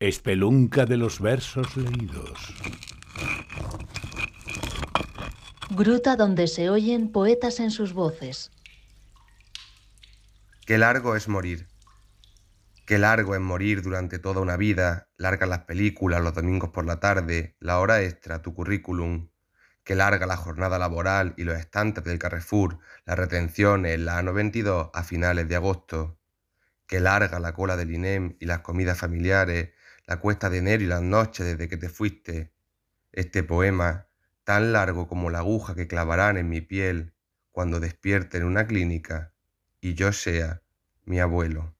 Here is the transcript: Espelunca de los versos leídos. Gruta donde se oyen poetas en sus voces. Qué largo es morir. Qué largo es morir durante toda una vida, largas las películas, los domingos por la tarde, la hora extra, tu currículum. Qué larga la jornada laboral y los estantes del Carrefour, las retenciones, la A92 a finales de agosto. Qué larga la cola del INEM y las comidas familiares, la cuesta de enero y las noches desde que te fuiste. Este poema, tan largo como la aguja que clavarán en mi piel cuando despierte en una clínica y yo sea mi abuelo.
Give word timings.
Espelunca 0.00 0.86
de 0.86 0.96
los 0.96 1.20
versos 1.20 1.76
leídos. 1.76 2.54
Gruta 5.68 6.16
donde 6.16 6.46
se 6.46 6.70
oyen 6.70 7.12
poetas 7.12 7.60
en 7.60 7.70
sus 7.70 7.92
voces. 7.92 8.50
Qué 10.64 10.78
largo 10.78 11.16
es 11.16 11.28
morir. 11.28 11.68
Qué 12.86 12.96
largo 12.96 13.34
es 13.34 13.42
morir 13.42 13.82
durante 13.82 14.18
toda 14.18 14.40
una 14.40 14.56
vida, 14.56 15.10
largas 15.18 15.50
las 15.50 15.64
películas, 15.64 16.22
los 16.22 16.32
domingos 16.32 16.70
por 16.70 16.86
la 16.86 16.98
tarde, 16.98 17.56
la 17.60 17.78
hora 17.78 18.00
extra, 18.00 18.40
tu 18.40 18.54
currículum. 18.54 19.28
Qué 19.84 19.94
larga 19.94 20.24
la 20.24 20.38
jornada 20.38 20.78
laboral 20.78 21.34
y 21.36 21.44
los 21.44 21.58
estantes 21.58 22.04
del 22.04 22.18
Carrefour, 22.18 22.78
las 23.04 23.18
retenciones, 23.18 24.00
la 24.00 24.22
A92 24.22 24.92
a 24.94 25.02
finales 25.02 25.46
de 25.46 25.56
agosto. 25.56 26.18
Qué 26.86 27.00
larga 27.00 27.38
la 27.38 27.52
cola 27.52 27.76
del 27.76 27.92
INEM 27.92 28.38
y 28.40 28.46
las 28.46 28.60
comidas 28.60 28.96
familiares, 28.96 29.74
la 30.10 30.16
cuesta 30.16 30.50
de 30.50 30.58
enero 30.58 30.82
y 30.82 30.86
las 30.86 31.02
noches 31.02 31.46
desde 31.46 31.68
que 31.68 31.76
te 31.76 31.88
fuiste. 31.88 32.52
Este 33.12 33.44
poema, 33.44 34.08
tan 34.42 34.72
largo 34.72 35.06
como 35.06 35.30
la 35.30 35.38
aguja 35.38 35.76
que 35.76 35.86
clavarán 35.86 36.36
en 36.36 36.48
mi 36.48 36.60
piel 36.60 37.14
cuando 37.52 37.78
despierte 37.78 38.38
en 38.38 38.44
una 38.44 38.66
clínica 38.66 39.32
y 39.80 39.94
yo 39.94 40.12
sea 40.12 40.64
mi 41.04 41.20
abuelo. 41.20 41.76